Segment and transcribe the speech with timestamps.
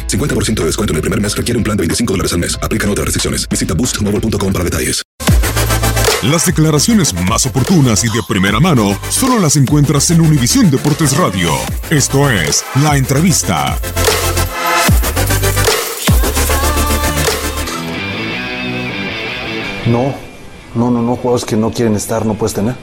[0.00, 2.58] 50% de descuento en el primer mes requiere un plan de 25 dólares al mes.
[2.62, 3.48] Aplican otras restricciones.
[3.48, 5.02] Visita boostmobile.com para detalles.
[6.22, 11.50] Las declaraciones más oportunas y de primera mano solo las encuentras en Univisión Deportes Radio.
[11.90, 13.76] Esto es La Entrevista.
[19.86, 20.14] No,
[20.76, 22.76] no, no, no, jugadores que no quieren estar, no puedes tener.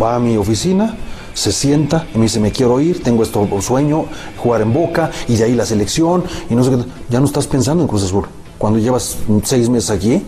[0.00, 0.96] Va a mi oficina,
[1.36, 4.06] se sienta y me dice, me quiero ir, tengo esto sueño,
[4.38, 6.78] jugar en Boca y de ahí la selección y no sé qué.
[7.10, 8.24] Ya no estás pensando en Cruz Azul.
[8.56, 10.22] Cuando llevas seis meses aquí,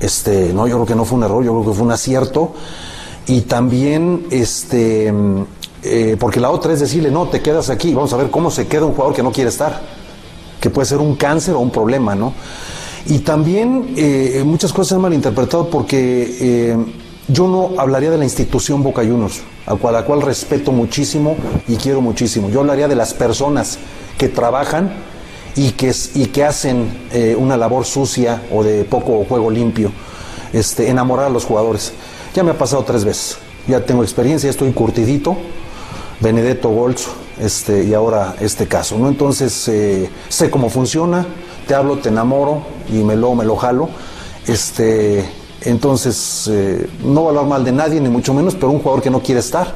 [0.00, 2.54] este, no, yo creo que no fue un error, yo creo que fue un acierto.
[3.26, 5.12] Y también, este,
[5.82, 8.66] eh, porque la otra es decirle, no, te quedas aquí, vamos a ver cómo se
[8.66, 9.82] queda un jugador que no quiere estar,
[10.58, 12.32] que puede ser un cáncer o un problema, ¿no?
[13.04, 16.76] Y también eh, muchas cosas se han malinterpretado porque eh,
[17.32, 21.36] yo no hablaría de la institución Boca Juniors, a cual, a cual respeto muchísimo
[21.68, 22.48] y quiero muchísimo.
[22.50, 23.78] Yo hablaría de las personas
[24.18, 24.92] que trabajan
[25.56, 29.92] y que, hacen eh, una labor sucia o de poco juego limpio,
[30.52, 31.92] este, enamorar a los jugadores.
[32.34, 35.36] Ya me ha pasado tres veces, ya tengo experiencia, estoy curtidito,
[36.20, 39.08] Benedetto Golzo, este, y ahora este caso, ¿no?
[39.08, 41.26] Entonces eh, sé cómo funciona,
[41.66, 43.88] te hablo, te enamoro y me lo, me lo jalo.
[44.46, 48.80] Este, entonces, eh, no voy a hablar mal de nadie, ni mucho menos, pero un
[48.80, 49.74] jugador que no quiere estar,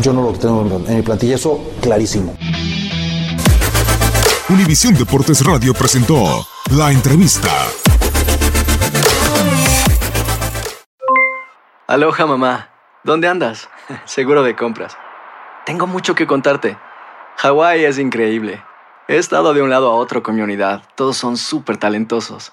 [0.00, 2.36] yo no lo tengo en mi plantilla, eso clarísimo.
[4.48, 7.48] Univisión Deportes Radio presentó La Entrevista.
[11.86, 12.70] Aloha mamá,
[13.04, 13.68] ¿dónde andas?
[14.04, 14.96] Seguro de compras.
[15.64, 16.76] Tengo mucho que contarte.
[17.36, 18.62] Hawái es increíble.
[19.06, 20.82] He estado de un lado a otro con mi unidad.
[20.94, 22.52] Todos son súper talentosos.